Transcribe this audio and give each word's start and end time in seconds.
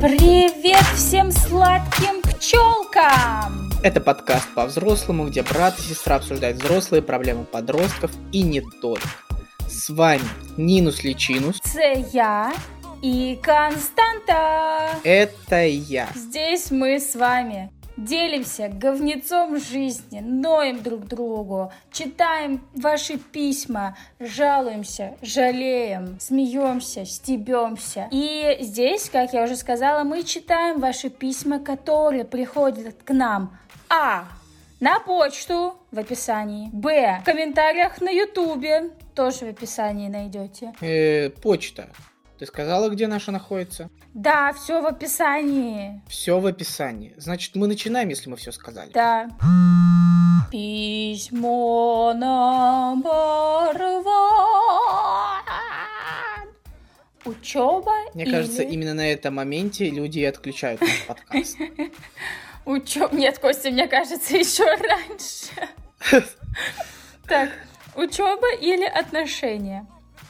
Привет 0.00 0.82
всем 0.94 1.32
сладким 1.32 2.20
пчелкам! 2.20 3.70
Это 3.82 3.98
подкаст 3.98 4.46
по-взрослому, 4.54 5.26
где 5.26 5.42
брат 5.42 5.78
и 5.78 5.82
сестра 5.82 6.16
обсуждают 6.16 6.58
взрослые 6.58 7.00
проблемы 7.00 7.44
подростков 7.44 8.10
и 8.30 8.42
не 8.42 8.60
только. 8.60 9.08
С 9.66 9.88
вами 9.88 10.20
Нинус 10.58 11.02
Личинус. 11.02 11.60
Це 11.60 12.04
я 12.12 12.52
и 13.02 13.38
Константа. 13.42 14.90
Это 15.02 15.66
я. 15.66 16.08
Здесь 16.14 16.70
мы 16.70 16.96
с 16.96 17.16
вами 17.16 17.70
делимся 17.96 18.68
говнецом 18.68 19.58
жизни, 19.58 20.20
ноем 20.20 20.82
друг 20.82 21.06
другу, 21.06 21.72
читаем 21.92 22.66
ваши 22.74 23.18
письма, 23.18 23.96
жалуемся, 24.20 25.16
жалеем, 25.22 26.18
смеемся, 26.20 27.04
стебемся. 27.04 28.08
И 28.10 28.58
здесь, 28.60 29.08
как 29.10 29.32
я 29.32 29.44
уже 29.44 29.56
сказала, 29.56 30.04
мы 30.04 30.22
читаем 30.22 30.80
ваши 30.80 31.10
письма, 31.10 31.58
которые 31.58 32.24
приходят 32.24 33.02
к 33.02 33.12
нам. 33.12 33.56
А. 33.88 34.24
На 34.78 35.00
почту 35.00 35.74
в 35.90 35.98
описании. 35.98 36.68
Б. 36.70 37.20
В 37.22 37.24
комментариях 37.24 38.02
на 38.02 38.10
ютубе. 38.10 38.90
Тоже 39.14 39.46
в 39.46 39.48
описании 39.48 40.08
найдете. 40.08 40.74
Э, 40.82 41.30
почта. 41.30 41.88
Ты 42.38 42.44
сказала, 42.44 42.90
где 42.90 43.06
наша 43.06 43.32
находится? 43.32 43.88
Да, 44.12 44.52
все 44.52 44.82
в 44.82 44.86
описании. 44.86 46.02
Все 46.06 46.38
в 46.38 46.44
описании. 46.46 47.14
Значит, 47.16 47.56
мы 47.56 47.66
начинаем, 47.66 48.10
если 48.10 48.28
мы 48.28 48.36
все 48.36 48.52
сказали. 48.52 48.90
Да. 48.92 49.30
Письмо 50.50 52.12
номер. 52.14 53.76
Учеба 57.24 57.92
Мне 58.14 58.24
или... 58.24 58.30
кажется, 58.30 58.62
именно 58.62 58.94
на 58.94 59.10
этом 59.10 59.34
моменте 59.34 59.90
люди 59.90 60.20
и 60.20 60.24
отключают 60.24 60.80
наш 60.80 61.04
подкаст. 61.08 61.56
Учеб... 62.64 63.12
Нет, 63.12 63.38
Костя, 63.38 63.70
мне 63.70 63.88
кажется, 63.88 64.36
еще 64.36 64.64
раньше. 64.64 66.26
Так, 67.26 67.50
учеба 67.96 68.54
или 68.60 68.84
отношения? 68.84 69.84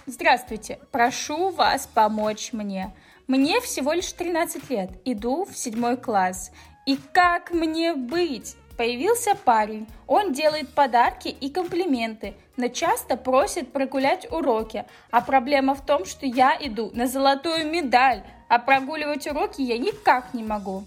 Здравствуйте, 0.09 0.79
прошу 0.93 1.51
вас 1.51 1.89
помочь 1.93 2.53
мне. 2.53 2.95
Мне 3.27 3.61
всего 3.61 3.93
лишь 3.93 4.13
13 4.13 4.71
лет, 4.71 4.91
иду 5.05 5.45
в 5.45 5.59
седьмой 5.59 5.97
класс. 5.97 6.53
И 6.87 6.97
как 7.13 7.51
мне 7.51 7.93
быть? 7.93 8.55
Появился 8.79 9.35
парень, 9.35 9.89
он 10.07 10.33
делает 10.33 10.73
подарки 10.73 11.27
и 11.27 11.51
комплименты, 11.51 12.35
но 12.57 12.69
часто 12.69 13.17
просит 13.17 13.73
прогулять 13.73 14.31
уроки. 14.31 14.85
А 15.11 15.23
проблема 15.23 15.75
в 15.75 15.85
том, 15.85 16.05
что 16.05 16.25
я 16.25 16.57
иду 16.61 16.93
на 16.95 17.09
золотую 17.09 17.67
медаль, 17.69 18.23
а 18.49 18.61
прогуливать 18.61 19.27
уроки 19.27 19.61
я 19.61 19.77
никак 19.77 20.35
не 20.35 20.45
могу. 20.45 20.85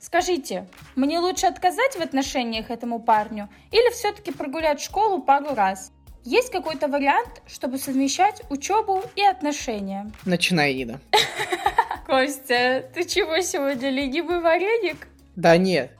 Скажите, 0.00 0.68
мне 0.96 1.18
лучше 1.18 1.46
отказать 1.46 1.96
в 1.96 2.02
отношениях 2.02 2.70
этому 2.70 3.00
парню 3.00 3.48
или 3.70 3.90
все-таки 3.92 4.32
прогулять 4.32 4.82
школу 4.82 5.22
пару 5.22 5.54
раз? 5.54 5.92
Есть 6.24 6.50
какой-то 6.50 6.88
вариант, 6.88 7.42
чтобы 7.46 7.78
совмещать 7.78 8.42
учебу 8.50 9.02
и 9.16 9.22
отношения? 9.22 10.12
Начинай, 10.26 10.74
Ида. 10.74 11.00
Костя, 12.06 12.84
ты 12.94 13.04
чего 13.04 13.40
сегодня 13.40 13.88
ленивый 13.88 14.40
вареник? 14.40 15.08
Да 15.36 15.56
нет. 15.56 15.92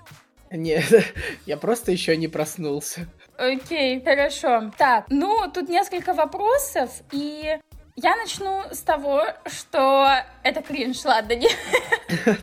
Нет, 0.51 0.85
я 1.47 1.57
просто 1.57 1.93
еще 1.93 2.17
не 2.17 2.29
проснулся. 2.29 3.07
Окей, 3.39 4.03
хорошо. 4.03 4.71
Так, 4.77 5.07
ну, 5.09 5.51
тут 5.51 5.69
несколько 5.71 6.13
вопросов, 6.13 6.91
и 7.13 7.59
я 7.97 8.17
начну 8.17 8.65
с 8.71 8.81
того, 8.81 9.25
что 9.47 10.09
это 10.43 10.61
кринж, 10.61 11.05
ладно, 11.05 11.35
не... 11.35 11.49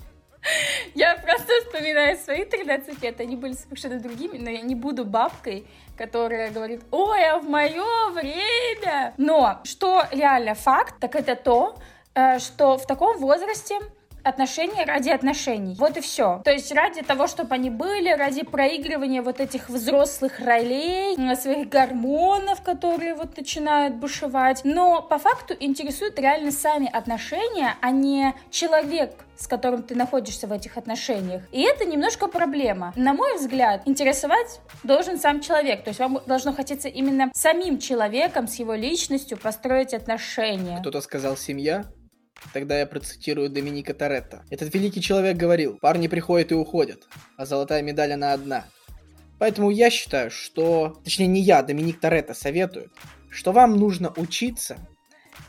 Я 0.96 1.16
просто 1.18 1.52
вспоминаю 1.66 2.18
свои 2.18 2.46
13 2.46 3.04
лет, 3.04 3.20
они 3.20 3.36
были 3.36 3.54
совершенно 3.54 4.00
другими, 4.00 4.38
но 4.38 4.50
я 4.50 4.62
не 4.62 4.76
буду 4.76 5.04
бабкой, 5.04 5.68
которая 5.98 6.52
говорит, 6.52 6.82
ой, 6.92 7.26
а 7.26 7.40
в 7.40 7.50
мое 7.50 8.12
время. 8.12 9.14
Но 9.18 9.60
что 9.64 10.04
реально 10.12 10.54
факт, 10.54 10.96
так 11.00 11.16
это 11.16 11.36
то, 11.36 11.76
э, 12.14 12.40
что 12.40 12.78
в 12.78 12.86
таком 12.86 13.18
возрасте 13.18 13.80
отношения 14.28 14.86
ради 14.86 15.10
отношений. 15.10 15.76
Вот 15.78 15.98
и 15.98 16.02
все. 16.02 16.42
То 16.44 16.52
есть 16.52 16.72
ради 16.72 17.02
того, 17.02 17.28
чтобы 17.28 17.56
они 17.56 17.70
были, 17.70 18.10
ради 18.12 18.44
проигрывания 18.44 19.22
вот 19.22 19.40
этих 19.40 19.70
взрослых 19.70 20.40
ролей, 20.40 21.16
своих 21.36 21.70
гормонов, 21.70 22.62
которые 22.62 23.14
вот 23.16 23.38
начинают 23.38 23.96
бушевать. 23.96 24.62
Но 24.64 25.02
по 25.02 25.18
факту 25.18 25.56
интересуют 25.60 26.20
реально 26.20 26.52
сами 26.52 26.90
отношения, 26.92 27.76
а 27.82 27.92
не 27.92 28.34
человек, 28.50 29.14
с 29.38 29.48
которым 29.48 29.84
ты 29.84 29.96
находишься 29.96 30.48
в 30.48 30.52
этих 30.52 30.78
отношениях. 30.78 31.44
И 31.52 31.62
это 31.62 31.86
немножко 31.86 32.28
проблема. 32.28 32.94
На 32.96 33.14
мой 33.14 33.38
взгляд, 33.38 33.82
интересовать 33.86 34.60
должен 34.84 35.20
сам 35.20 35.42
человек. 35.42 35.84
То 35.84 35.90
есть 35.90 36.00
вам 36.00 36.20
должно 36.26 36.54
хотеться 36.54 36.88
именно 36.88 37.32
самим 37.34 37.80
человеком, 37.80 38.48
с 38.48 38.56
его 38.56 38.74
личностью 38.74 39.38
построить 39.38 39.94
отношения. 39.94 40.80
Кто-то 40.80 41.02
сказал 41.02 41.38
«семья», 41.38 41.86
Тогда 42.58 42.80
я 42.80 42.88
процитирую 42.88 43.52
Доминика 43.52 43.94
Торетто. 43.94 44.44
Этот 44.50 44.74
великий 44.74 45.00
человек 45.00 45.38
говорил, 45.38 45.78
парни 45.78 46.08
приходят 46.08 46.52
и 46.52 46.56
уходят, 46.56 47.08
а 47.38 47.46
золотая 47.46 47.84
медаль 47.84 48.14
она 48.14 48.34
одна. 48.34 48.66
Поэтому 49.38 49.70
я 49.70 49.92
считаю, 49.92 50.32
что, 50.32 51.00
точнее 51.04 51.28
не 51.28 51.42
я, 51.42 51.62
Доминик 51.62 52.00
Торетто 52.00 52.34
советует, 52.34 52.90
что 53.30 53.52
вам 53.52 53.78
нужно 53.78 54.12
учиться, 54.18 54.80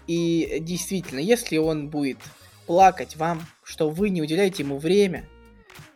и 0.06 0.58
действительно, 0.60 1.20
если 1.20 1.56
он 1.56 1.88
будет 1.88 2.18
плакать 2.66 3.16
вам, 3.16 3.40
что 3.62 3.88
вы 3.88 4.10
не 4.10 4.20
уделяете 4.20 4.62
ему 4.62 4.76
время, 4.76 5.26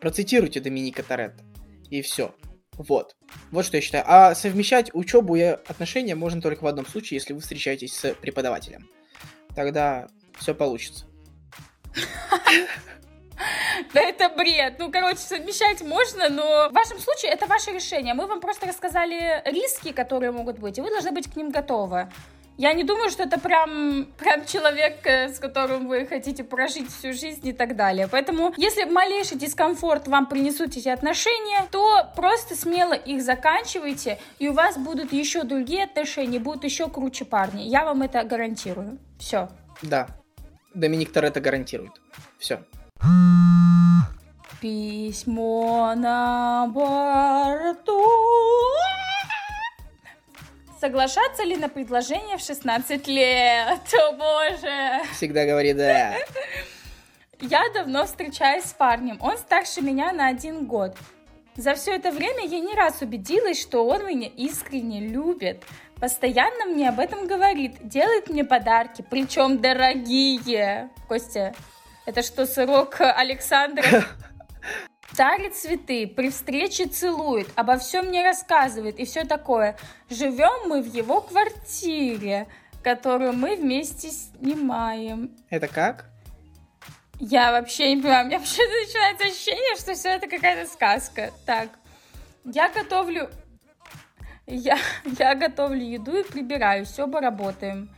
процитируйте 0.00 0.60
Доминика 0.60 1.02
Торетто, 1.02 1.44
и 1.90 2.00
все. 2.00 2.34
Вот. 2.78 3.16
Вот 3.50 3.66
что 3.66 3.76
я 3.76 3.82
считаю. 3.82 4.04
А 4.06 4.34
совмещать 4.34 4.88
учебу 4.94 5.36
и 5.36 5.42
отношения 5.42 6.14
можно 6.14 6.40
только 6.40 6.64
в 6.64 6.66
одном 6.68 6.86
случае, 6.86 7.18
если 7.18 7.34
вы 7.34 7.40
встречаетесь 7.40 7.94
с 7.94 8.14
преподавателем. 8.14 8.88
Тогда 9.54 10.08
все 10.38 10.54
получится. 10.54 11.06
Да 13.92 14.00
это 14.00 14.28
бред. 14.28 14.76
Ну, 14.78 14.90
короче, 14.90 15.18
совмещать 15.18 15.82
можно, 15.82 16.28
но 16.28 16.68
в 16.68 16.72
вашем 16.72 16.98
случае 16.98 17.32
это 17.32 17.46
ваше 17.46 17.72
решение. 17.72 18.14
Мы 18.14 18.26
вам 18.26 18.40
просто 18.40 18.66
рассказали 18.66 19.42
риски, 19.44 19.92
которые 19.92 20.30
могут 20.32 20.58
быть, 20.58 20.78
и 20.78 20.80
вы 20.80 20.90
должны 20.90 21.12
быть 21.12 21.30
к 21.30 21.36
ним 21.36 21.50
готовы. 21.50 22.08
Я 22.58 22.74
не 22.74 22.84
думаю, 22.84 23.10
что 23.10 23.22
это 23.22 23.40
прям, 23.40 24.06
прям 24.18 24.44
человек, 24.44 24.98
э, 25.04 25.30
с 25.30 25.38
которым 25.38 25.88
вы 25.88 26.06
хотите 26.06 26.44
прожить 26.44 26.90
всю 26.90 27.14
жизнь 27.14 27.48
и 27.48 27.52
так 27.52 27.76
далее. 27.76 28.08
Поэтому, 28.08 28.52
если 28.58 28.84
малейший 28.84 29.38
дискомфорт 29.38 30.06
вам 30.06 30.26
принесут 30.26 30.76
эти 30.76 30.88
отношения, 30.88 31.66
то 31.70 32.12
просто 32.14 32.54
смело 32.54 32.92
их 32.92 33.22
заканчивайте, 33.22 34.18
и 34.38 34.48
у 34.48 34.52
вас 34.52 34.76
будут 34.76 35.14
еще 35.14 35.44
другие 35.44 35.84
отношения, 35.84 36.38
будут 36.38 36.64
еще 36.64 36.88
круче 36.90 37.24
парни. 37.24 37.62
Я 37.62 37.86
вам 37.86 38.02
это 38.02 38.22
гарантирую. 38.22 38.98
Все. 39.18 39.48
Да, 39.80 40.08
Доминик 40.74 41.12
Торетто 41.12 41.40
гарантирует. 41.40 41.92
Все. 42.38 42.62
Письмо 44.60 45.94
на 45.96 46.66
борту. 46.68 48.08
Соглашаться 50.80 51.44
ли 51.44 51.56
на 51.56 51.68
предложение 51.68 52.38
в 52.38 52.40
16 52.40 53.06
лет? 53.06 53.80
О 53.94 54.12
боже! 54.12 55.02
Всегда 55.12 55.46
говори 55.46 55.74
да. 55.74 56.16
Я 57.40 57.62
давно 57.74 58.04
встречаюсь 58.06 58.64
с 58.64 58.72
парнем. 58.72 59.18
Он 59.20 59.36
старше 59.36 59.80
меня 59.80 60.12
на 60.12 60.28
один 60.28 60.66
год. 60.66 60.96
За 61.56 61.74
все 61.74 61.94
это 61.94 62.10
время 62.10 62.46
я 62.46 62.60
не 62.60 62.74
раз 62.74 63.02
убедилась, 63.02 63.60
что 63.60 63.86
он 63.86 64.06
меня 64.06 64.28
искренне 64.28 65.00
любит. 65.00 65.64
Постоянно 66.02 66.64
мне 66.66 66.88
об 66.88 66.98
этом 66.98 67.28
говорит, 67.28 67.76
делает 67.86 68.28
мне 68.28 68.42
подарки, 68.42 69.04
причем 69.08 69.60
дорогие. 69.60 70.90
Костя, 71.06 71.54
это 72.06 72.22
что, 72.22 72.44
сырок 72.44 73.00
Александра? 73.00 73.84
Дарит 75.16 75.54
цветы, 75.54 76.08
при 76.08 76.30
встрече 76.30 76.86
целует, 76.86 77.46
обо 77.54 77.78
всем 77.78 78.06
мне 78.06 78.24
рассказывает 78.24 78.98
и 78.98 79.04
все 79.04 79.22
такое. 79.22 79.76
Живем 80.10 80.68
мы 80.68 80.82
в 80.82 80.92
его 80.92 81.20
квартире, 81.20 82.48
которую 82.82 83.34
мы 83.34 83.54
вместе 83.54 84.10
снимаем. 84.10 85.30
Это 85.50 85.68
как? 85.68 86.06
Я 87.20 87.52
вообще 87.52 87.94
не 87.94 88.02
понимаю, 88.02 88.24
у 88.24 88.26
меня 88.26 88.38
вообще 88.38 88.62
начинается 88.84 89.28
ощущение, 89.28 89.76
что 89.76 89.94
все 89.94 90.08
это 90.08 90.26
какая-то 90.26 90.68
сказка. 90.68 91.30
Так, 91.46 91.68
я 92.44 92.70
готовлю... 92.70 93.30
Я, 94.46 94.78
я 95.18 95.34
готовлю 95.34 95.82
еду 95.82 96.16
и 96.16 96.22
прибираю, 96.22 96.84
все 96.84 97.04
оба 97.04 97.20
работаем. 97.20 97.88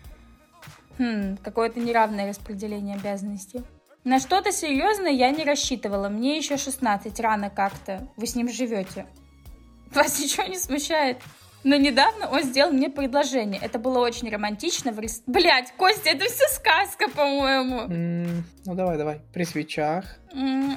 Хм, 0.98 1.38
какое-то 1.42 1.80
неравное 1.80 2.28
распределение 2.28 2.96
обязанностей. 2.96 3.62
На 4.04 4.20
что-то 4.20 4.52
серьезное 4.52 5.10
я 5.10 5.30
не 5.30 5.44
рассчитывала. 5.44 6.08
Мне 6.08 6.36
еще 6.36 6.56
16, 6.56 7.18
рано 7.20 7.50
как-то. 7.50 8.06
Вы 8.16 8.26
с 8.26 8.34
ним 8.34 8.48
живете. 8.48 9.06
Вас 9.94 10.20
ничего 10.20 10.44
не 10.44 10.58
смущает? 10.58 11.18
Но 11.64 11.76
недавно 11.76 12.28
он 12.28 12.42
сделал 12.42 12.72
мне 12.72 12.90
предложение. 12.90 13.60
Это 13.62 13.78
было 13.78 13.98
очень 14.00 14.30
романтично. 14.30 14.92
В 14.92 15.00
рес... 15.00 15.22
Блять, 15.26 15.72
Костя, 15.76 16.10
это 16.10 16.26
все 16.26 16.46
сказка, 16.54 17.08
по-моему. 17.08 17.80
М, 17.92 18.44
Ну 18.66 18.74
давай, 18.74 18.96
давай. 18.98 19.20
При 19.32 19.44
свечах. 19.44 20.04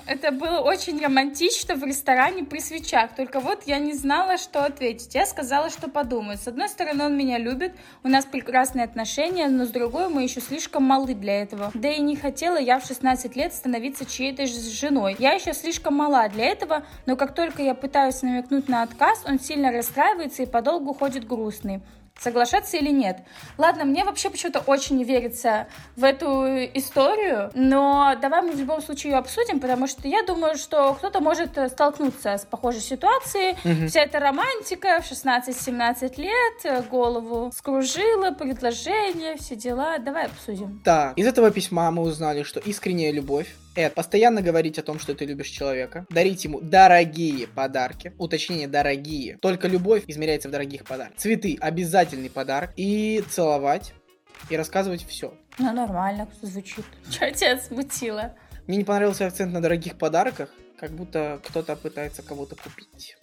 Это 0.06 0.32
было 0.32 0.60
очень 0.60 1.02
романтично 1.04 1.74
в 1.76 1.84
ресторане 1.84 2.44
при 2.44 2.60
свечах. 2.60 3.16
Только 3.16 3.40
вот 3.40 3.64
я 3.66 3.80
не 3.80 3.94
знала, 3.94 4.38
что 4.38 4.64
ответить. 4.64 5.16
Я 5.16 5.26
сказала, 5.26 5.72
что 5.72 5.90
подумаю. 5.90 6.38
С 6.38 6.48
одной 6.48 6.70
стороны, 6.70 7.06
он 7.06 7.18
меня 7.18 7.40
любит, 7.40 7.74
у 8.04 8.08
нас 8.08 8.26
прекрасные 8.26 8.86
отношения, 8.86 9.48
но 9.48 9.66
с 9.66 9.70
другой, 9.70 10.10
мы 10.10 10.22
еще 10.24 10.42
слишком 10.42 10.84
малы 10.84 11.16
для 11.16 11.42
этого. 11.42 11.72
Да 11.74 11.90
и 11.90 12.00
не 12.02 12.16
хотела 12.16 12.58
я 12.58 12.80
в 12.80 12.86
16 12.86 13.36
лет 13.36 13.52
становиться 13.52 14.06
чьей-то 14.06 14.46
женой. 14.46 15.16
Я 15.18 15.34
еще 15.34 15.54
слишком 15.54 15.96
мала 15.96 16.30
для 16.30 16.46
этого, 16.46 16.86
но 17.08 17.16
как 17.16 17.34
только 17.34 17.64
я 17.64 17.74
пытаюсь 17.74 18.22
намекнуть 18.22 18.70
на 18.70 18.84
отказ, 18.84 19.24
он 19.28 19.40
сильно 19.40 19.72
расстраивается 19.72 20.44
и 20.44 20.46
подолгу 20.46 20.77
ходит 20.94 21.28
грустный 21.28 21.82
соглашаться 22.20 22.78
или 22.78 22.90
нет. 22.90 23.20
Ладно, 23.58 23.86
мне 23.86 24.04
вообще 24.04 24.30
почему-то 24.30 24.60
очень 24.60 24.98
не 24.98 25.04
верится 25.04 25.68
в 25.96 26.04
эту 26.04 26.48
историю, 26.74 27.52
но 27.54 28.16
давай 28.22 28.42
мы 28.42 28.54
в 28.54 28.60
любом 28.60 28.82
случае 28.82 29.14
ее 29.14 29.18
обсудим, 29.20 29.60
потому 29.60 29.88
что 29.88 30.08
я 30.08 30.24
думаю, 30.24 30.58
что 30.58 30.94
кто-то 30.96 31.20
может 31.20 31.58
столкнуться 31.72 32.38
с 32.38 32.46
похожей 32.46 32.82
ситуацией. 32.82 33.56
Угу. 33.64 33.88
Вся 33.88 34.02
эта 34.02 34.20
романтика 34.20 35.02
в 35.02 35.12
16-17 35.12 36.20
лет, 36.20 36.90
голову 36.90 37.52
скружила, 37.56 38.32
предложение, 38.32 39.38
все 39.38 39.56
дела. 39.56 39.98
Давай 40.00 40.26
обсудим. 40.26 40.82
Так, 40.84 41.18
из 41.18 41.28
этого 41.28 41.52
письма 41.52 41.92
мы 41.92 42.04
узнали, 42.04 42.44
что 42.44 42.60
искренняя 42.60 43.12
любовь 43.12 43.54
это 43.78 43.94
постоянно 43.94 44.42
говорить 44.42 44.80
о 44.80 44.84
том, 44.84 45.00
что 45.00 45.14
ты 45.14 45.26
любишь 45.26 45.50
человека, 45.50 46.08
дарить 46.10 46.44
ему 46.44 46.60
дорогие 46.60 47.48
подарки, 47.48 48.14
уточнение 48.18 48.68
дорогие, 48.68 49.38
только 49.38 49.68
любовь 49.68 50.04
измеряется 50.08 50.50
в 50.50 50.52
дорогих 50.52 50.84
подарках. 50.84 51.18
Цветы 51.18 51.58
обязательный 51.62 52.32
подарок 52.32 52.72
и 52.76 53.24
целовать 53.30 53.94
и 54.50 54.58
рассказывать 54.58 55.06
все. 55.06 55.34
Ну 55.60 55.72
нормально 55.74 56.28
звучит. 56.42 56.86
Че 57.12 57.32
тебя 57.32 57.60
смутило? 57.60 58.36
Мне 58.66 58.78
не 58.78 58.84
понравился 58.84 59.28
акцент 59.28 59.54
на 59.54 59.62
дорогих 59.62 59.98
подарках, 60.00 60.50
как 60.80 60.92
будто 60.92 61.40
кто-то 61.46 61.76
пытается 61.76 62.24
кого-то 62.24 62.56
купить. 62.56 63.16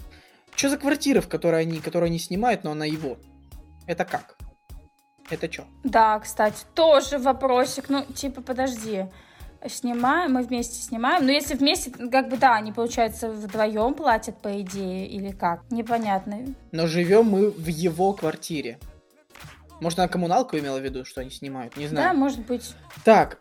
Что 0.55 0.69
за 0.69 0.77
квартира, 0.77 1.21
в 1.21 1.29
которой 1.29 1.63
они, 1.63 1.81
которую 1.81 2.07
они 2.07 2.21
снимают, 2.21 2.63
но 2.63 2.71
она 2.71 2.85
его? 2.85 3.19
Это 3.89 4.05
как? 4.05 4.37
Это 5.31 5.51
что? 5.53 5.65
Да, 5.83 6.21
кстати, 6.21 6.65
тоже 6.75 7.19
вопросик. 7.19 7.89
Ну, 7.89 8.05
типа, 8.05 8.41
подожди 8.41 9.07
снимаем, 9.69 10.33
мы 10.33 10.43
вместе 10.43 10.83
снимаем. 10.83 11.25
Но 11.27 11.33
если 11.33 11.55
вместе, 11.55 11.91
как 11.91 12.29
бы 12.29 12.37
да, 12.37 12.55
они, 12.55 12.73
получается, 12.73 13.31
вдвоем 13.31 13.95
платят, 13.95 14.41
по 14.41 14.61
идее, 14.61 15.07
или 15.07 15.31
как? 15.31 15.63
Непонятно. 15.71 16.55
Но 16.73 16.87
живем 16.87 17.27
мы 17.27 17.51
в 17.51 17.67
его 17.67 18.13
квартире. 18.13 18.79
Может, 19.81 19.99
она 19.99 20.09
коммуналку 20.09 20.57
имела 20.59 20.79
в 20.79 20.85
виду, 20.85 21.05
что 21.05 21.21
они 21.21 21.31
снимают? 21.31 21.77
Не 21.77 21.89
знаю. 21.89 22.09
Да, 22.09 22.19
может 22.19 22.41
быть. 22.47 22.75
Так, 23.05 23.41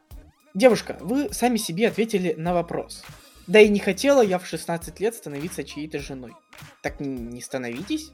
девушка, 0.53 0.97
вы 0.99 1.31
сами 1.31 1.57
себе 1.57 1.87
ответили 1.87 2.33
на 2.37 2.53
вопрос. 2.53 3.03
Да 3.47 3.59
и 3.59 3.69
не 3.69 3.79
хотела 3.79 4.21
я 4.21 4.39
в 4.39 4.45
16 4.45 4.99
лет 4.99 5.15
становиться 5.15 5.63
чьей-то 5.63 5.99
женой. 5.99 6.33
Так 6.81 6.99
не 6.99 7.41
становитесь 7.41 8.11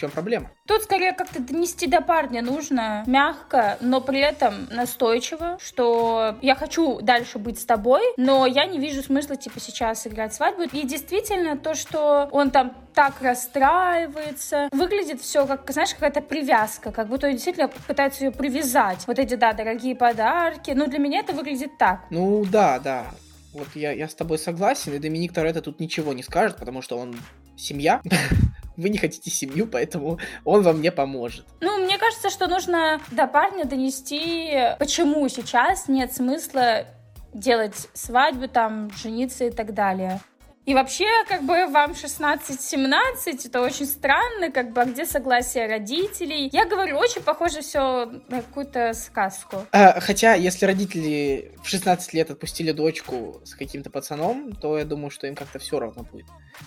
чем 0.00 0.10
проблема? 0.10 0.50
Тут 0.66 0.82
скорее 0.82 1.12
как-то 1.12 1.40
донести 1.40 1.86
до 1.86 2.00
парня 2.00 2.42
нужно 2.42 3.04
мягко, 3.06 3.76
но 3.80 4.00
при 4.00 4.20
этом 4.20 4.66
настойчиво, 4.70 5.58
что 5.60 6.36
я 6.42 6.54
хочу 6.54 7.00
дальше 7.00 7.38
быть 7.38 7.60
с 7.60 7.64
тобой, 7.64 8.02
но 8.16 8.46
я 8.46 8.64
не 8.66 8.78
вижу 8.78 9.02
смысла 9.02 9.36
типа 9.36 9.60
сейчас 9.60 10.06
играть 10.06 10.34
свадьбу. 10.34 10.62
И 10.62 10.86
действительно 10.86 11.56
то, 11.56 11.74
что 11.74 12.28
он 12.32 12.50
там 12.50 12.74
так 12.94 13.20
расстраивается. 13.20 14.68
Выглядит 14.72 15.20
все 15.20 15.46
как, 15.46 15.70
знаешь, 15.70 15.94
какая-то 15.94 16.22
привязка, 16.22 16.90
как 16.90 17.08
будто 17.08 17.28
он 17.28 17.34
действительно 17.34 17.68
пытается 17.68 18.24
ее 18.24 18.32
привязать. 18.32 19.06
Вот 19.06 19.18
эти, 19.18 19.34
да, 19.34 19.52
дорогие 19.52 19.94
подарки. 19.94 20.72
Ну, 20.72 20.86
для 20.86 20.98
меня 20.98 21.20
это 21.20 21.32
выглядит 21.32 21.78
так. 21.78 22.06
Ну, 22.10 22.44
да, 22.44 22.78
да. 22.80 23.06
Вот 23.52 23.68
я, 23.74 23.92
я 23.92 24.08
с 24.08 24.14
тобой 24.14 24.38
согласен, 24.38 24.94
и 24.94 24.98
Доминик 24.98 25.32
Торетто 25.32 25.60
тут 25.60 25.80
ничего 25.80 26.12
не 26.12 26.22
скажет, 26.22 26.56
потому 26.56 26.82
что 26.82 26.98
он 26.98 27.16
семья. 27.56 28.00
вы 28.80 28.88
не 28.88 28.98
хотите 28.98 29.30
семью, 29.30 29.66
поэтому 29.66 30.18
он 30.44 30.62
вам 30.62 30.80
не 30.80 30.90
поможет. 30.90 31.46
Ну, 31.60 31.84
мне 31.84 31.98
кажется, 31.98 32.30
что 32.30 32.48
нужно 32.48 33.00
до 33.10 33.26
парня 33.26 33.64
донести, 33.64 34.74
почему 34.78 35.28
сейчас 35.28 35.88
нет 35.88 36.12
смысла 36.12 36.86
делать 37.32 37.88
свадьбу, 37.94 38.48
там, 38.48 38.90
жениться 38.90 39.44
и 39.44 39.50
так 39.50 39.74
далее. 39.74 40.20
И 40.66 40.74
вообще, 40.74 41.06
как 41.26 41.42
бы 41.42 41.66
вам 41.66 41.92
16-17, 41.92 43.46
это 43.46 43.62
очень 43.62 43.86
странно, 43.86 44.52
как 44.52 44.72
бы, 44.72 44.82
а 44.82 44.84
где 44.84 45.06
согласие 45.06 45.66
родителей? 45.66 46.50
Я 46.52 46.66
говорю, 46.66 46.98
очень 46.98 47.22
похоже 47.22 47.62
все 47.62 48.04
на 48.28 48.42
какую-то 48.42 48.92
сказку. 48.92 49.64
А, 49.72 49.98
хотя, 50.00 50.34
если 50.34 50.66
родители 50.66 51.54
в 51.64 51.68
16 51.68 52.12
лет 52.12 52.30
отпустили 52.30 52.72
дочку 52.72 53.40
с 53.44 53.54
каким-то 53.54 53.90
пацаном, 53.90 54.52
то 54.52 54.78
я 54.78 54.84
думаю, 54.84 55.10
что 55.10 55.26
им 55.26 55.34
как-то 55.34 55.58
все 55.58 55.80
равно 55.80 56.04
будет 56.04 56.26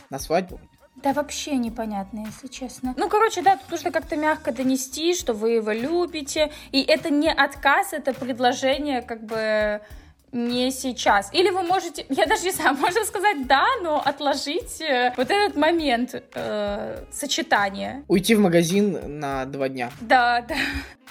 на 0.10 0.18
свадьбу. 0.18 0.60
Да 1.04 1.12
вообще 1.12 1.58
непонятно, 1.58 2.26
если 2.26 2.48
честно. 2.48 2.94
Ну, 2.98 3.10
короче, 3.10 3.42
да, 3.42 3.58
тут 3.58 3.72
нужно 3.72 3.92
как-то 3.92 4.16
мягко 4.16 4.54
донести, 4.54 5.14
что 5.14 5.34
вы 5.34 5.52
его 5.52 5.74
любите. 5.74 6.50
И 6.72 6.82
это 6.82 7.10
не 7.10 7.30
отказ, 7.30 7.92
это 7.92 8.14
предложение 8.14 9.02
как 9.02 9.22
бы 9.26 9.82
не 10.32 10.72
сейчас. 10.72 11.30
Или 11.34 11.50
вы 11.50 11.64
можете, 11.64 12.06
я 12.10 12.26
даже 12.26 12.44
не 12.44 12.52
знаю, 12.52 12.76
можно 12.78 13.04
сказать 13.04 13.46
да, 13.48 13.66
но 13.82 14.02
отложить 14.04 14.80
э, 14.80 15.14
вот 15.18 15.30
этот 15.30 15.58
момент 15.58 16.24
э, 16.36 17.04
сочетания. 17.12 18.04
Уйти 18.08 18.36
в 18.36 18.40
магазин 18.40 19.20
на 19.20 19.44
два 19.46 19.68
дня. 19.68 19.92
Да, 20.00 20.40
да. 20.48 20.56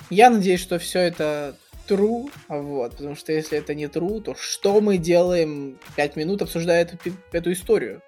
Я 0.09 0.31
надеюсь, 0.31 0.61
что 0.61 0.79
все 0.79 1.01
это 1.01 1.55
true, 1.87 2.31
вот, 2.49 2.93
потому 2.93 3.15
что 3.15 3.33
если 3.33 3.59
это 3.59 3.75
не 3.75 3.87
true, 3.87 4.23
то 4.23 4.35
что 4.35 4.81
мы 4.81 4.97
делаем 4.97 5.79
пять 5.97 6.17
минут, 6.17 6.41
обсуждая 6.41 6.83
эту, 6.83 6.97
эту 7.33 7.53
историю? 7.53 8.01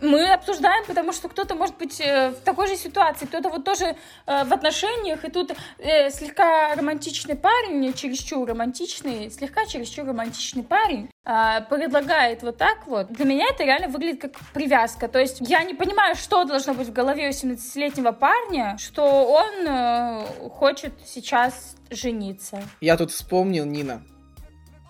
Мы 0.00 0.32
обсуждаем, 0.32 0.84
потому 0.86 1.12
что 1.12 1.28
кто-то 1.28 1.54
может 1.54 1.76
быть 1.76 2.00
э, 2.00 2.30
в 2.30 2.40
такой 2.40 2.68
же 2.68 2.76
ситуации, 2.76 3.26
кто-то 3.26 3.48
вот 3.48 3.64
тоже 3.64 3.96
э, 4.26 4.44
в 4.44 4.52
отношениях, 4.52 5.24
и 5.24 5.30
тут 5.30 5.52
э, 5.78 6.10
слегка 6.10 6.74
романтичный 6.74 7.34
парень, 7.34 7.92
чересчур 7.94 8.48
романтичный, 8.48 9.30
слегка 9.30 9.66
чересчур 9.66 10.06
романтичный 10.06 10.62
парень 10.62 11.10
э, 11.24 11.60
предлагает 11.68 12.42
вот 12.42 12.58
так 12.58 12.86
вот. 12.86 13.08
Для 13.08 13.24
меня 13.24 13.46
это 13.50 13.64
реально 13.64 13.88
выглядит 13.88 14.20
как 14.20 14.32
привязка. 14.54 15.08
То 15.08 15.18
есть 15.18 15.38
я 15.40 15.64
не 15.64 15.74
понимаю, 15.74 16.14
что 16.14 16.44
должно 16.44 16.74
быть 16.74 16.88
в 16.88 16.92
голове 16.92 17.28
18-летнего 17.30 18.12
парня, 18.12 18.76
что 18.78 19.02
он 19.04 20.50
хочет 20.50 20.92
сейчас 21.04 21.76
жениться. 21.90 22.62
Я 22.80 22.96
тут 22.96 23.10
вспомнил, 23.10 23.64
Нина, 23.64 24.02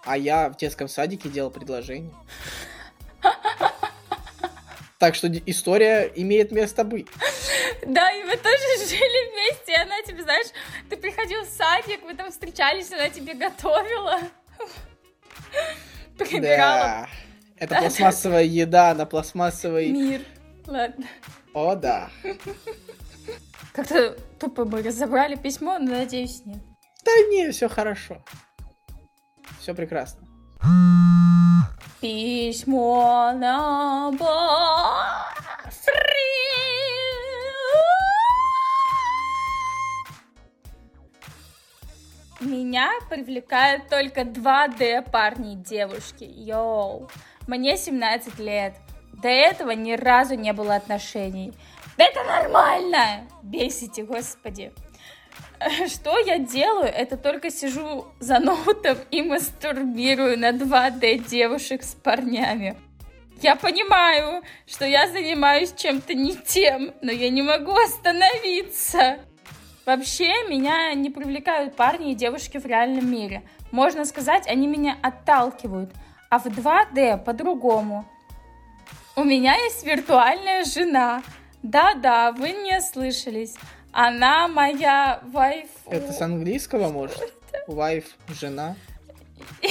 а 0.05 0.17
я 0.17 0.51
в 0.51 0.57
детском 0.57 0.89
садике 0.89 1.29
делал 1.29 1.51
предложение. 1.51 2.13
Так 4.99 5.15
что 5.15 5.29
история 5.47 6.11
имеет 6.17 6.51
место 6.51 6.83
быть. 6.85 7.07
Да, 7.87 8.11
и 8.11 8.25
мы 8.25 8.37
тоже 8.37 8.89
жили 8.89 9.31
вместе, 9.31 9.73
и 9.73 9.77
она 9.77 10.03
тебе, 10.03 10.23
знаешь, 10.23 10.49
ты 10.91 10.97
приходил 10.97 11.45
в 11.45 11.49
садик, 11.49 12.03
вы 12.03 12.15
там 12.15 12.31
встречались, 12.31 12.93
она 12.93 13.09
тебе 13.09 13.35
готовила. 13.35 14.19
Прибирала. 16.19 16.83
Да. 16.83 17.09
Это 17.57 17.75
да, 17.75 17.81
пластмассовая 17.81 18.45
да. 18.45 18.51
еда 18.51 18.95
на 18.95 19.07
пластмассовый... 19.07 19.91
Мир. 19.91 20.23
Ладно. 20.67 21.07
О, 21.55 21.75
да. 21.77 22.11
Как-то 23.73 24.17
тупо 24.39 24.65
мы 24.65 24.83
разобрали 24.83 25.37
письмо, 25.37 25.79
но 25.79 25.93
надеюсь, 25.93 26.43
нет. 26.45 26.59
Да 27.05 27.13
не, 27.31 27.53
все 27.53 27.69
хорошо. 27.69 28.23
Все 29.61 29.75
прекрасно. 29.75 30.28
Письмо 32.01 33.33
на 33.35 34.13
Меня 42.41 42.93
привлекают 43.11 43.89
только 43.89 44.21
2D 44.21 45.11
парни 45.11 45.55
и 45.55 45.57
девушки. 45.57 46.23
Йоу. 46.23 47.11
Мне 47.49 47.77
17 47.77 48.39
лет. 48.39 48.75
До 49.13 49.29
этого 49.29 49.73
ни 49.73 49.95
разу 49.95 50.35
не 50.35 50.53
было 50.53 50.77
отношений. 50.77 51.53
Это 51.97 52.23
нормально! 52.23 53.29
Бесите, 53.43 54.05
господи. 54.05 54.73
Что 55.89 56.19
я 56.19 56.39
делаю? 56.39 56.87
Это 56.87 57.17
только 57.17 57.51
сижу 57.51 58.07
за 58.21 58.39
ноутом 58.39 58.99
и 59.11 59.23
мастурбирую 59.23 60.39
на 60.39 60.51
2D 60.51 61.29
девушек 61.29 61.83
с 61.83 61.95
парнями. 61.95 62.77
Я 63.41 63.55
понимаю, 63.55 64.43
что 64.67 64.85
я 64.85 65.07
занимаюсь 65.09 65.73
чем-то 65.77 66.15
не 66.15 66.35
тем, 66.35 66.93
но 67.03 67.13
я 67.13 67.31
не 67.31 67.43
могу 67.43 67.73
остановиться. 67.73 69.19
Вообще, 69.87 70.49
меня 70.49 70.93
не 70.95 71.09
привлекают 71.09 71.77
парни 71.77 72.13
и 72.13 72.15
девушки 72.15 72.59
в 72.59 72.67
реальном 72.67 73.11
мире. 73.11 73.43
Можно 73.71 74.05
сказать, 74.05 74.47
они 74.49 74.67
меня 74.67 74.97
отталкивают. 75.03 75.93
А 76.31 76.39
в 76.39 76.47
2D 76.47 77.25
по-другому. 77.25 78.05
У 79.17 79.25
меня 79.25 79.55
есть 79.55 79.85
виртуальная 79.85 80.65
жена. 80.65 81.23
Да-да, 81.63 82.33
вы 82.33 82.51
не 82.51 82.81
слышались. 82.81 83.57
Она 83.93 84.49
моя 84.49 85.21
вайф. 85.25 85.69
Это 85.87 86.13
с 86.13 86.21
английского, 86.21 86.89
может? 86.91 87.19
Вайф, 87.67 88.05
жена. 88.29 88.77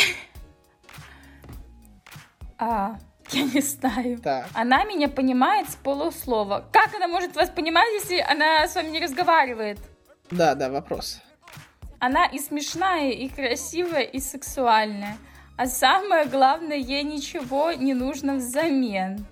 А, 2.60 2.98
я 3.30 3.44
не 3.44 3.62
знаю. 3.62 4.18
Так. 4.18 4.48
Она 4.56 4.84
меня 4.86 5.08
понимает 5.10 5.70
с 5.70 5.76
полуслова. 5.76 6.66
Как 6.72 6.96
она 6.96 7.08
может 7.08 7.36
вас 7.36 7.52
понимать, 7.52 7.88
если 7.94 8.18
она 8.18 8.68
с 8.68 8.74
вами 8.74 8.90
не 8.90 9.00
разговаривает? 9.00 9.78
Да, 10.32 10.56
да, 10.56 10.72
вопрос. 10.72 11.22
Она 12.00 12.26
и 12.26 12.40
смешная, 12.40 13.12
и 13.12 13.30
красивая, 13.30 14.02
и 14.02 14.20
сексуальная. 14.20 15.18
А 15.56 15.68
самое 15.68 16.26
главное, 16.26 16.78
ей 16.78 17.04
ничего 17.04 17.72
не 17.72 17.94
нужно 17.94 18.36
взамен. 18.36 19.26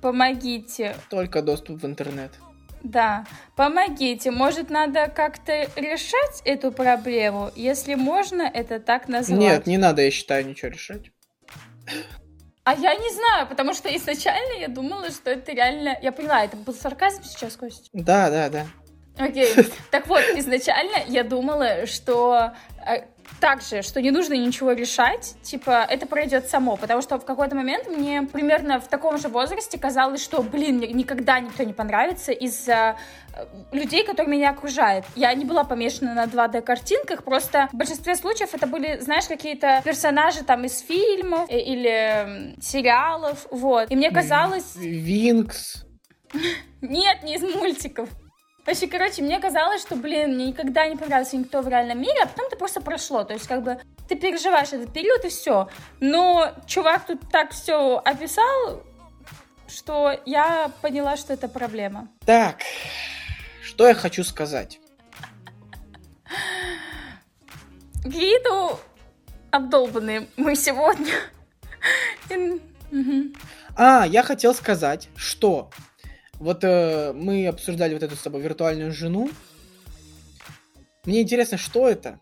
Помогите. 0.00 0.96
Только 1.08 1.42
доступ 1.42 1.82
в 1.82 1.86
интернет. 1.86 2.32
Да, 2.82 3.24
помогите. 3.56 4.30
Может, 4.30 4.70
надо 4.70 5.08
как-то 5.08 5.52
решать 5.76 6.42
эту 6.44 6.72
проблему? 6.72 7.50
Если 7.56 7.94
можно 7.94 8.42
это 8.42 8.80
так 8.80 9.08
назвать. 9.08 9.38
Нет, 9.38 9.66
не 9.66 9.78
надо, 9.78 10.02
я 10.02 10.10
считаю, 10.10 10.46
ничего 10.46 10.70
решать. 10.70 11.10
А 12.64 12.74
я 12.74 12.94
не 12.94 13.14
знаю, 13.14 13.46
потому 13.46 13.74
что 13.74 13.94
изначально 13.96 14.58
я 14.58 14.68
думала, 14.68 15.10
что 15.10 15.30
это 15.30 15.52
реально... 15.52 15.96
Я 16.02 16.10
поняла, 16.10 16.44
это 16.44 16.56
был 16.56 16.74
сарказм 16.74 17.22
сейчас, 17.22 17.56
Костя? 17.56 17.88
Да, 17.92 18.28
да, 18.28 18.48
да. 18.48 18.66
Окей. 19.18 19.54
Так 19.90 20.08
вот, 20.08 20.22
изначально 20.36 20.98
я 21.06 21.22
думала, 21.22 21.86
что 21.86 22.52
э, 22.84 23.04
также, 23.40 23.82
что 23.82 24.00
не 24.00 24.10
нужно 24.10 24.34
ничего 24.34 24.72
решать, 24.72 25.34
типа, 25.42 25.86
это 25.88 26.06
пройдет 26.06 26.48
само, 26.48 26.76
потому 26.76 27.02
что 27.02 27.18
в 27.18 27.24
какой-то 27.24 27.54
момент 27.54 27.88
мне 27.88 28.22
примерно 28.22 28.80
в 28.80 28.88
таком 28.88 29.18
же 29.18 29.28
возрасте 29.28 29.78
казалось, 29.78 30.22
что, 30.22 30.42
блин, 30.42 30.76
мне 30.76 30.88
никогда 30.88 31.38
никто 31.40 31.62
не 31.62 31.72
понравится 31.72 32.32
из-за 32.32 32.96
э, 33.32 33.44
людей, 33.72 34.04
которые 34.04 34.36
меня 34.36 34.50
окружают. 34.50 35.04
Я 35.14 35.32
не 35.34 35.44
была 35.44 35.64
помешана 35.64 36.14
на 36.14 36.24
2D-картинках, 36.24 37.24
просто 37.24 37.68
в 37.72 37.76
большинстве 37.76 38.16
случаев 38.16 38.54
это 38.54 38.66
были, 38.66 38.98
знаешь, 39.00 39.26
какие-то 39.26 39.82
персонажи 39.84 40.42
там 40.44 40.64
из 40.64 40.80
фильмов 40.80 41.48
э, 41.50 41.58
или 41.58 42.54
сериалов, 42.60 43.46
вот. 43.50 43.90
И 43.90 43.96
мне 43.96 44.10
казалось... 44.10 44.76
Винкс. 44.76 45.84
Нет, 46.80 47.22
не 47.22 47.36
из 47.36 47.42
мультиков. 47.42 48.08
Вообще, 48.66 48.88
короче, 48.88 49.22
мне 49.22 49.38
казалось, 49.38 49.80
что, 49.80 49.94
блин, 49.94 50.34
мне 50.34 50.48
никогда 50.48 50.88
не 50.88 50.96
понравился 50.96 51.36
никто 51.36 51.62
в 51.62 51.68
реальном 51.68 52.00
мире, 52.00 52.20
а 52.22 52.26
потом 52.26 52.46
это 52.46 52.56
просто 52.56 52.80
прошло. 52.80 53.22
То 53.22 53.32
есть, 53.32 53.46
как 53.46 53.62
бы, 53.62 53.80
ты 54.08 54.16
переживаешь 54.16 54.72
этот 54.72 54.92
период 54.92 55.24
и 55.24 55.28
все. 55.28 55.68
Но 56.00 56.52
чувак 56.66 57.06
тут 57.06 57.20
так 57.30 57.52
все 57.52 57.98
описал, 58.04 58.82
что 59.68 60.20
я 60.26 60.72
поняла, 60.82 61.16
что 61.16 61.32
это 61.32 61.48
проблема. 61.48 62.08
Так, 62.24 62.58
что 63.62 63.86
я 63.86 63.94
хочу 63.94 64.24
сказать? 64.24 64.80
Виду 68.04 68.78
обдолбанные 69.50 70.28
мы 70.36 70.56
сегодня. 70.56 71.14
А, 73.76 74.06
я 74.06 74.22
хотел 74.22 74.54
сказать, 74.54 75.08
что 75.16 75.70
вот 76.38 76.64
э, 76.64 77.12
мы 77.12 77.46
обсуждали 77.46 77.94
вот 77.94 78.02
эту 78.02 78.16
с 78.16 78.22
тобой 78.22 78.42
виртуальную 78.42 78.92
жену. 78.92 79.30
Мне 81.04 81.22
интересно, 81.22 81.56
что 81.56 81.88
это. 81.88 82.18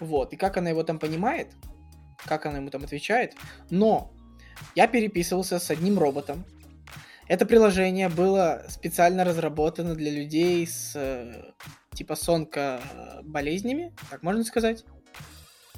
Вот, 0.00 0.32
и 0.32 0.36
как 0.36 0.56
она 0.56 0.70
его 0.70 0.82
там 0.82 0.98
понимает, 0.98 1.48
как 2.24 2.46
она 2.46 2.58
ему 2.58 2.70
там 2.70 2.84
отвечает. 2.84 3.34
Но 3.70 4.12
я 4.74 4.86
переписывался 4.86 5.58
с 5.58 5.70
одним 5.70 5.98
роботом. 5.98 6.44
Это 7.28 7.46
приложение 7.46 8.08
было 8.08 8.64
специально 8.68 9.24
разработано 9.24 9.94
для 9.94 10.10
людей 10.10 10.66
с 10.66 10.92
э, 10.94 11.52
типа 11.94 12.16
с 12.16 12.28
онкоболезнями, 12.28 13.94
так 14.10 14.22
можно 14.22 14.44
сказать, 14.44 14.84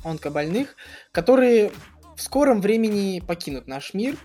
онкобольных, 0.05 0.77
которые 1.13 1.71
в 2.17 2.23
скором 2.23 2.61
времени 2.61 3.21
покинут 3.21 3.67
наш 3.67 3.95
мир 3.95 4.17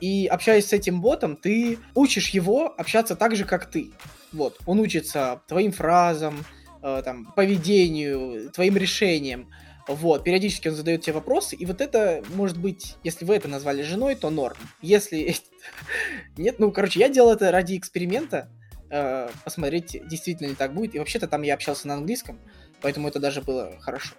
и 0.00 0.26
общаясь 0.26 0.68
с 0.68 0.72
этим 0.72 1.00
ботом, 1.00 1.36
ты 1.36 1.78
учишь 1.94 2.30
его 2.30 2.74
общаться 2.76 3.16
так 3.16 3.36
же, 3.36 3.44
как 3.44 3.70
ты. 3.70 3.90
Вот, 4.32 4.58
он 4.66 4.80
учится 4.80 5.40
твоим 5.48 5.72
фразам, 5.72 6.44
э, 6.82 7.02
там, 7.04 7.32
поведению, 7.34 8.50
твоим 8.50 8.76
решениям. 8.76 9.48
Вот, 9.88 10.24
периодически 10.24 10.68
он 10.68 10.74
задает 10.74 11.02
тебе 11.02 11.14
вопросы, 11.14 11.54
и 11.54 11.64
вот 11.64 11.80
это, 11.80 12.22
может 12.34 12.58
быть, 12.58 12.96
если 13.04 13.24
вы 13.24 13.36
это 13.36 13.46
назвали 13.46 13.82
женой, 13.82 14.16
то 14.16 14.30
норм. 14.30 14.56
Если 14.82 15.36
нет, 16.36 16.58
ну, 16.58 16.72
короче, 16.72 16.98
я 16.98 17.08
делал 17.08 17.32
это 17.32 17.50
ради 17.52 17.78
эксперимента, 17.78 18.50
э, 18.90 19.28
посмотреть, 19.44 19.96
действительно 20.08 20.48
ли 20.48 20.54
так 20.54 20.74
будет. 20.74 20.94
И 20.94 20.98
вообще-то 20.98 21.28
там 21.28 21.42
я 21.42 21.54
общался 21.54 21.88
на 21.88 21.94
английском, 21.94 22.40
поэтому 22.80 23.08
это 23.08 23.20
даже 23.20 23.42
было 23.42 23.78
хорошо. 23.80 24.14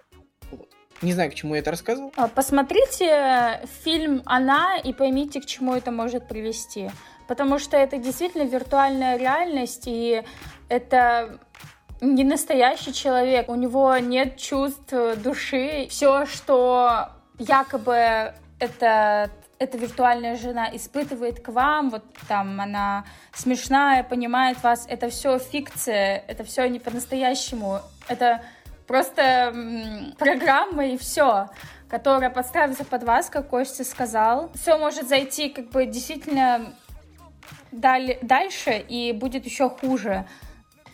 Не 1.00 1.12
знаю, 1.12 1.30
к 1.30 1.34
чему 1.34 1.54
я 1.54 1.60
это 1.60 1.70
рассказывал. 1.70 2.12
А, 2.16 2.28
посмотрите 2.28 3.60
фильм 3.84 4.22
«Она» 4.26 4.76
и 4.78 4.92
поймите, 4.92 5.40
к 5.40 5.46
чему 5.46 5.74
это 5.74 5.92
может 5.92 6.26
привести. 6.26 6.90
Потому 7.28 7.58
что 7.58 7.76
это 7.76 7.98
действительно 7.98 8.44
виртуальная 8.44 9.16
реальность, 9.16 9.84
и 9.86 10.22
это 10.68 11.38
не 12.00 12.24
настоящий 12.24 12.92
человек. 12.92 13.48
У 13.48 13.54
него 13.54 13.96
нет 13.98 14.38
чувств 14.38 14.92
души. 15.22 15.86
Все, 15.90 16.26
что 16.26 17.08
якобы 17.38 18.34
это 18.58 19.30
эта 19.58 19.76
виртуальная 19.76 20.36
жена 20.36 20.70
испытывает 20.72 21.40
к 21.40 21.48
вам, 21.48 21.90
вот 21.90 22.04
там 22.28 22.60
она 22.60 23.04
смешная, 23.34 24.04
понимает 24.04 24.62
вас, 24.62 24.86
это 24.88 25.10
все 25.10 25.38
фикция, 25.38 26.24
это 26.28 26.44
все 26.44 26.68
не 26.68 26.78
по-настоящему. 26.78 27.80
Это 28.06 28.42
Просто 28.88 29.54
программа 30.18 30.86
и 30.86 30.96
все 30.96 31.48
которая 31.88 32.30
подстраивается 32.30 32.84
под 32.84 33.02
вас, 33.04 33.30
как 33.30 33.48
Костя 33.48 33.84
сказал. 33.84 34.50
Все 34.54 34.76
может 34.76 35.08
зайти 35.08 35.48
как 35.48 35.70
бы 35.70 35.86
действительно 35.86 36.74
дали, 37.72 38.18
дальше 38.22 38.84
и 38.88 39.12
будет 39.12 39.44
еще 39.46 39.70
хуже. 39.70 40.26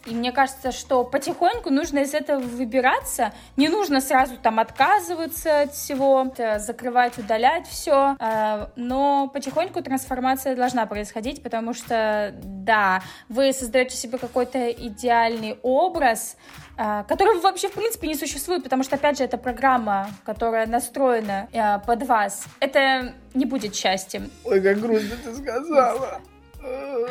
И 0.06 0.14
мне 0.14 0.32
кажется, 0.32 0.70
что 0.70 1.02
потихоньку 1.04 1.70
нужно 1.70 2.00
из 2.00 2.12
этого 2.12 2.40
выбираться. 2.40 3.32
Не 3.56 3.68
нужно 3.68 4.00
сразу 4.00 4.36
там 4.36 4.60
отказываться 4.60 5.62
от 5.62 5.72
всего, 5.72 6.32
закрывать, 6.58 7.16
удалять 7.18 7.66
все. 7.66 8.16
А, 8.18 8.70
но 8.76 9.28
потихоньку 9.28 9.82
трансформация 9.82 10.56
должна 10.56 10.84
происходить, 10.86 11.42
потому 11.42 11.72
что, 11.72 12.34
да, 12.42 13.02
вы 13.28 13.52
создаете 13.52 13.96
себе 13.96 14.18
какой-то 14.18 14.70
идеальный 14.70 15.58
образ, 15.62 16.36
а, 16.76 17.04
которого 17.04 17.40
вообще 17.40 17.68
в 17.68 17.72
принципе 17.72 18.08
не 18.08 18.14
существует, 18.14 18.62
потому 18.62 18.82
что, 18.82 18.96
опять 18.96 19.18
же, 19.18 19.24
это 19.24 19.38
программа, 19.38 20.10
которая 20.24 20.66
настроена 20.66 21.48
под 21.86 22.02
вас. 22.02 22.44
Это 22.60 23.14
не 23.32 23.46
будет 23.46 23.74
счастьем. 23.74 24.30
Ой, 24.44 24.60
как 24.60 24.80
грустно 24.80 25.16
ты 25.24 25.34
сказала. 25.34 26.20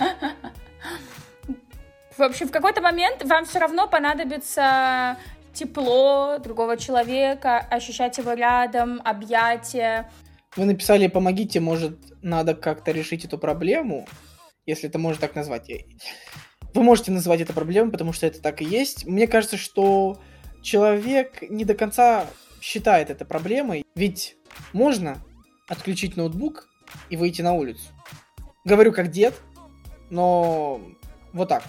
В 2.20 2.22
общем, 2.22 2.48
в 2.48 2.50
какой-то 2.50 2.82
момент 2.82 3.24
вам 3.24 3.46
все 3.46 3.60
равно 3.60 3.88
понадобится 3.88 5.16
тепло 5.54 6.36
другого 6.36 6.76
человека, 6.76 7.60
ощущать 7.60 8.18
его 8.18 8.34
рядом, 8.34 9.00
объятия. 9.06 10.12
Вы 10.54 10.66
написали 10.66 11.06
«помогите», 11.06 11.60
может, 11.60 11.96
надо 12.20 12.54
как-то 12.54 12.90
решить 12.90 13.24
эту 13.24 13.38
проблему, 13.38 14.06
если 14.66 14.90
это 14.90 14.98
можно 14.98 15.18
так 15.18 15.34
назвать. 15.34 15.70
Вы 16.74 16.82
можете 16.82 17.10
назвать 17.10 17.40
это 17.40 17.54
проблемой, 17.54 17.90
потому 17.90 18.12
что 18.12 18.26
это 18.26 18.42
так 18.42 18.60
и 18.60 18.66
есть. 18.66 19.06
Мне 19.06 19.26
кажется, 19.26 19.56
что 19.56 20.20
человек 20.60 21.40
не 21.48 21.64
до 21.64 21.72
конца 21.72 22.26
считает 22.60 23.08
это 23.08 23.24
проблемой, 23.24 23.82
ведь 23.94 24.36
можно 24.74 25.16
отключить 25.68 26.18
ноутбук 26.18 26.68
и 27.08 27.16
выйти 27.16 27.40
на 27.40 27.54
улицу. 27.54 27.88
Говорю 28.66 28.92
как 28.92 29.10
дед, 29.10 29.40
но 30.10 30.82
вот 31.32 31.48
так. 31.48 31.62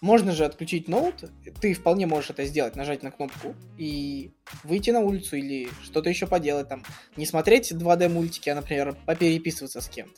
Можно 0.00 0.32
же 0.32 0.46
отключить 0.46 0.88
ноут, 0.88 1.24
ты 1.60 1.74
вполне 1.74 2.06
можешь 2.06 2.30
это 2.30 2.46
сделать, 2.46 2.74
нажать 2.74 3.02
на 3.02 3.10
кнопку 3.10 3.54
и 3.76 4.32
выйти 4.64 4.90
на 4.90 5.00
улицу 5.00 5.36
или 5.36 5.68
что-то 5.82 6.08
еще 6.08 6.26
поделать 6.26 6.68
там. 6.68 6.84
Не 7.16 7.26
смотреть 7.26 7.70
2D 7.72 8.08
мультики, 8.08 8.48
а, 8.48 8.54
например, 8.54 8.96
попереписываться 9.04 9.82
с 9.82 9.88
кем-то. 9.88 10.14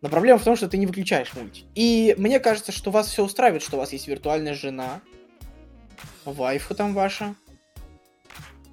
Но 0.00 0.08
проблема 0.08 0.38
в 0.38 0.44
том, 0.44 0.56
что 0.56 0.68
ты 0.68 0.78
не 0.78 0.86
выключаешь 0.86 1.34
мультик. 1.34 1.66
И 1.74 2.14
мне 2.16 2.40
кажется, 2.40 2.72
что 2.72 2.90
вас 2.90 3.08
все 3.08 3.24
устраивает, 3.24 3.62
что 3.62 3.76
у 3.76 3.80
вас 3.80 3.92
есть 3.92 4.08
виртуальная 4.08 4.54
жена, 4.54 5.02
вайфу 6.24 6.74
там 6.74 6.94
ваша, 6.94 7.34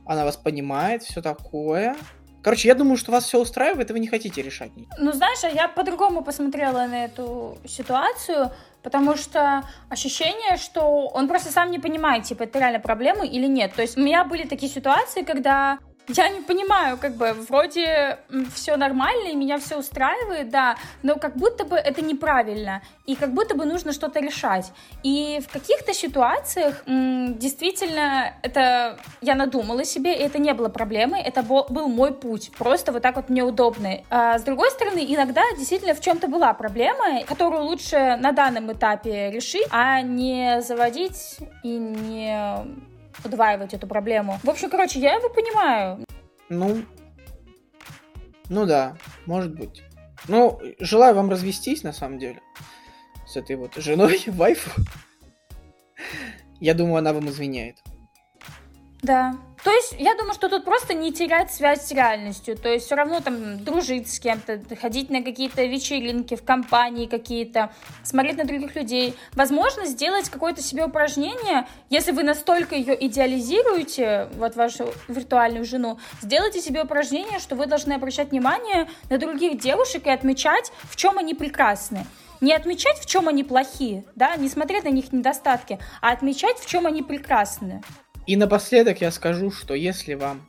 она 0.05 0.25
вас 0.25 0.37
понимает, 0.37 1.03
все 1.03 1.21
такое. 1.21 1.95
Короче, 2.43 2.67
я 2.67 2.75
думаю, 2.75 2.97
что 2.97 3.11
вас 3.11 3.23
все 3.23 3.39
устраивает, 3.39 3.89
и 3.89 3.93
вы 3.93 3.99
не 3.99 4.07
хотите 4.07 4.41
решать. 4.41 4.71
Ну, 4.99 5.11
знаешь, 5.13 5.43
а 5.43 5.49
я 5.49 5.67
по-другому 5.67 6.23
посмотрела 6.23 6.85
на 6.87 7.05
эту 7.05 7.57
ситуацию. 7.65 8.51
Потому 8.83 9.15
что 9.15 9.63
ощущение, 9.89 10.57
что 10.57 11.07
он 11.07 11.29
просто 11.29 11.53
сам 11.53 11.71
не 11.71 11.79
понимает, 11.79 12.25
типа, 12.25 12.43
это 12.43 12.59
реально 12.59 12.81
проблема 12.81 13.25
или 13.25 13.47
нет. 13.47 13.73
То 13.73 13.81
есть 13.81 13.97
у 13.97 14.01
меня 14.01 14.25
были 14.25 14.43
такие 14.43 14.69
ситуации, 14.69 15.23
когда 15.23 15.79
Я 16.09 16.29
не 16.29 16.41
понимаю, 16.41 16.97
как 16.97 17.15
бы, 17.15 17.31
вроде 17.31 18.17
все 18.53 18.75
нормально, 18.75 19.29
и 19.29 19.35
меня 19.35 19.57
все 19.57 19.77
устраивает, 19.77 20.49
да, 20.49 20.75
но 21.01 21.15
как 21.15 21.37
будто 21.37 21.63
бы 21.63 21.77
это 21.77 22.01
неправильно, 22.01 22.81
и 23.05 23.15
как 23.15 23.33
будто 23.33 23.55
бы 23.55 23.63
нужно 23.65 23.93
что-то 23.93 24.19
решать. 24.19 24.71
И 25.01 25.39
в 25.47 25.51
каких-то 25.51 25.93
ситуациях 25.93 26.83
действительно 26.85 28.33
это 28.41 28.99
я 29.21 29.35
надумала 29.35 29.85
себе, 29.85 30.13
и 30.13 30.23
это 30.23 30.39
не 30.39 30.53
было 30.53 30.67
проблемой, 30.67 31.21
это 31.21 31.41
был 31.41 31.87
мой 31.87 32.13
путь, 32.13 32.51
просто 32.57 32.91
вот 32.91 33.01
так 33.01 33.15
вот 33.15 33.29
мне 33.29 33.43
удобный. 33.43 34.05
А 34.09 34.37
с 34.37 34.43
другой 34.43 34.71
стороны, 34.71 35.05
иногда 35.07 35.41
действительно 35.57 35.93
в 35.93 36.01
чем-то 36.01 36.27
была 36.27 36.53
проблема, 36.53 37.23
которую 37.23 37.63
лучше 37.63 38.17
на 38.17 38.33
данном 38.33 38.71
этапе 38.73 39.31
решить, 39.31 39.67
а 39.71 40.01
не 40.01 40.61
заводить 40.61 41.37
и 41.63 41.77
не 41.77 42.92
удваивать 43.23 43.73
эту 43.73 43.87
проблему. 43.87 44.39
В 44.43 44.49
общем, 44.49 44.69
короче, 44.69 44.99
я 44.99 45.15
его 45.15 45.29
понимаю. 45.29 46.03
Ну, 46.49 46.83
ну 48.49 48.65
да, 48.65 48.97
может 49.25 49.55
быть. 49.55 49.83
Ну, 50.27 50.59
желаю 50.79 51.15
вам 51.15 51.29
развестись, 51.29 51.83
на 51.83 51.93
самом 51.93 52.19
деле, 52.19 52.41
с 53.27 53.35
этой 53.35 53.55
вот 53.55 53.75
женой, 53.75 54.21
вайфу. 54.27 54.81
Я 56.59 56.73
думаю, 56.73 56.97
она 56.97 57.13
вам 57.13 57.29
извиняет. 57.29 57.77
Да. 59.03 59.35
То 59.63 59.71
есть, 59.71 59.95
я 59.97 60.15
думаю, 60.15 60.33
что 60.33 60.49
тут 60.49 60.65
просто 60.65 60.93
не 60.93 61.13
терять 61.13 61.53
связь 61.53 61.85
с 61.85 61.91
реальностью. 61.91 62.57
То 62.57 62.69
есть, 62.69 62.85
все 62.85 62.95
равно 62.95 63.19
там 63.19 63.63
дружить 63.63 64.11
с 64.11 64.19
кем-то, 64.19 64.61
ходить 64.81 65.09
на 65.09 65.21
какие-то 65.21 65.63
вечеринки, 65.65 66.35
в 66.35 66.43
компании 66.43 67.05
какие-то, 67.05 67.71
смотреть 68.03 68.37
на 68.37 68.45
других 68.45 68.75
людей. 68.75 69.15
Возможно, 69.33 69.85
сделать 69.85 70.29
какое-то 70.29 70.61
себе 70.61 70.85
упражнение, 70.85 71.67
если 71.89 72.11
вы 72.11 72.23
настолько 72.23 72.75
ее 72.75 72.97
идеализируете, 73.05 74.29
вот 74.35 74.55
вашу 74.55 74.93
виртуальную 75.07 75.65
жену, 75.65 75.97
сделайте 76.21 76.61
себе 76.61 76.83
упражнение, 76.83 77.39
что 77.39 77.55
вы 77.55 77.65
должны 77.65 77.93
обращать 77.93 78.31
внимание 78.31 78.89
на 79.09 79.17
других 79.17 79.59
девушек 79.59 80.07
и 80.07 80.09
отмечать, 80.09 80.71
в 80.83 80.95
чем 80.95 81.17
они 81.17 81.33
прекрасны 81.33 82.05
не 82.41 82.53
отмечать, 82.53 82.99
в 82.99 83.05
чем 83.05 83.29
они 83.29 83.45
плохие, 83.45 84.03
да, 84.15 84.35
не 84.35 84.49
смотреть 84.49 84.83
на 84.83 84.89
них 84.89 85.13
недостатки, 85.13 85.79
а 86.01 86.11
отмечать, 86.11 86.57
в 86.57 86.65
чем 86.65 86.85
они 86.85 87.01
прекрасны. 87.01 87.81
И 88.25 88.35
напоследок 88.35 89.01
я 89.01 89.11
скажу, 89.11 89.51
что 89.51 89.73
если 89.73 90.13
вам 90.13 90.47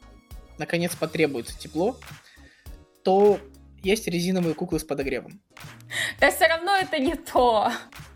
наконец 0.59 0.95
потребуется 0.95 1.59
тепло, 1.59 1.97
то 3.03 3.39
есть 3.83 4.07
резиновые 4.07 4.55
куклы 4.55 4.79
с 4.79 4.85
подогревом. 4.85 5.41
Да 6.21 6.31
все 6.31 6.47
равно 6.47 6.77
это 6.77 6.99
не 6.99 7.15
то. 7.15 7.71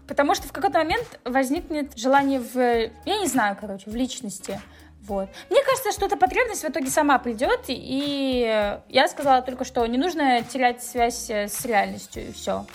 Потому 0.07 0.35
что 0.35 0.49
в 0.49 0.53
какой-то 0.53 0.79
момент 0.79 1.21
возникнет 1.25 1.99
желание 1.99 2.41
в, 2.41 2.57
я 2.57 3.19
не 3.19 3.27
знаю, 3.27 3.57
короче, 3.61 3.91
в 3.91 3.95
личности. 3.95 4.61
Вот. 5.03 5.29
Мне 5.50 5.62
кажется, 5.62 5.93
что 5.93 6.07
эта 6.07 6.17
потребность 6.17 6.62
в 6.62 6.69
итоге 6.69 6.88
сама 6.88 7.19
придет, 7.19 7.65
и 7.69 8.75
я 8.88 9.09
сказала 9.09 9.43
только, 9.43 9.65
что 9.65 9.85
не 9.87 9.99
нужно 9.99 10.43
терять 10.43 10.83
связь 10.83 11.31
с 11.31 11.65
реальностью, 11.65 12.29
и 12.29 12.33
все. 12.33 12.67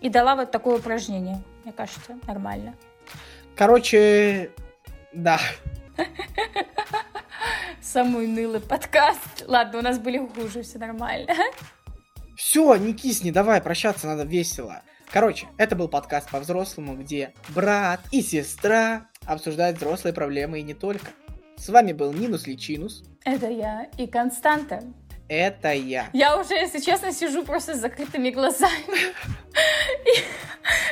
И 0.00 0.08
дала 0.08 0.36
вот 0.36 0.50
такое 0.50 0.78
упражнение. 0.78 1.42
Мне 1.64 1.72
кажется, 1.72 2.18
нормально. 2.26 2.74
Короче, 3.56 4.50
да, 5.12 5.38
Самый 7.80 8.26
унылый 8.26 8.60
подкаст. 8.60 9.44
Ладно, 9.46 9.80
у 9.80 9.82
нас 9.82 9.98
были 9.98 10.18
хуже, 10.18 10.62
все 10.62 10.78
нормально. 10.78 11.34
Все, 12.36 12.74
не 12.76 12.94
кисни, 12.94 13.30
давай, 13.30 13.60
прощаться 13.60 14.06
надо 14.06 14.24
весело. 14.24 14.82
Короче, 15.10 15.46
это 15.58 15.76
был 15.76 15.88
подкаст 15.88 16.30
по-взрослому, 16.30 16.96
где 16.96 17.34
брат 17.48 18.00
и 18.10 18.22
сестра 18.22 19.08
обсуждают 19.26 19.76
взрослые 19.76 20.14
проблемы 20.14 20.60
и 20.60 20.62
не 20.62 20.74
только. 20.74 21.08
С 21.56 21.68
вами 21.68 21.92
был 21.92 22.12
Нинус 22.12 22.46
Личинус. 22.46 23.04
Это 23.24 23.48
я 23.48 23.88
и 23.98 24.06
Константа. 24.06 24.82
Это 25.28 25.72
я. 25.72 26.08
Я 26.12 26.38
уже, 26.38 26.54
если 26.54 26.80
честно, 26.80 27.12
сижу 27.12 27.44
просто 27.44 27.74
с 27.74 27.80
закрытыми 27.80 28.30
глазами 28.30 29.12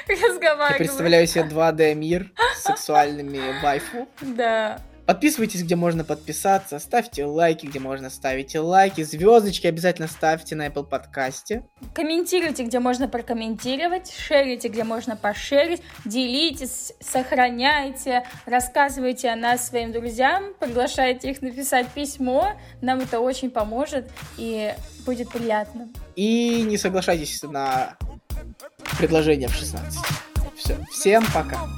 и 0.08 0.12
разговариваю. 0.12 0.72
Я 0.72 0.76
представляю 0.76 1.26
себе 1.26 1.44
2D 1.44 1.94
мир 1.94 2.32
с 2.56 2.62
сексуальными 2.62 3.60
вайфу. 3.62 4.06
Да. 4.20 4.80
Подписывайтесь, 5.10 5.64
где 5.64 5.74
можно 5.74 6.04
подписаться, 6.04 6.78
ставьте 6.78 7.24
лайки, 7.24 7.66
где 7.66 7.80
можно 7.80 8.10
ставить 8.10 8.54
лайки, 8.54 9.02
звездочки 9.02 9.66
обязательно 9.66 10.06
ставьте 10.06 10.54
на 10.54 10.68
Apple 10.68 10.84
подкасте. 10.84 11.64
Комментируйте, 11.94 12.62
где 12.62 12.78
можно 12.78 13.08
прокомментировать, 13.08 14.14
шерите, 14.16 14.68
где 14.68 14.84
можно 14.84 15.16
пошерить, 15.16 15.82
делитесь, 16.04 16.92
сохраняйте, 17.00 18.24
рассказывайте 18.46 19.30
о 19.30 19.34
нас 19.34 19.66
своим 19.66 19.90
друзьям, 19.90 20.54
приглашайте 20.60 21.30
их 21.32 21.42
написать 21.42 21.88
письмо, 21.88 22.52
нам 22.80 23.00
это 23.00 23.18
очень 23.18 23.50
поможет 23.50 24.08
и 24.38 24.72
будет 25.04 25.28
приятно. 25.30 25.88
И 26.14 26.62
не 26.62 26.78
соглашайтесь 26.78 27.42
на 27.42 27.96
предложение 28.96 29.48
в 29.48 29.54
16. 29.56 29.98
Все, 30.56 30.78
всем 30.92 31.24
пока. 31.34 31.68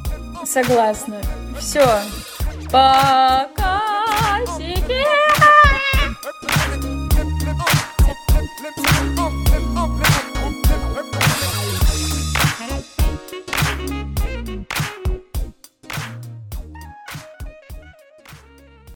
Согласна. 0.45 1.19
Все. 1.59 1.83
Boca. 2.73 3.53